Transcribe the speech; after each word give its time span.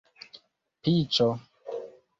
piĉo 0.87 1.31